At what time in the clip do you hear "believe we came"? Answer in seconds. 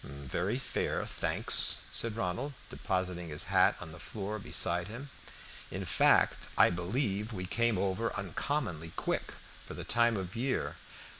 6.71-7.77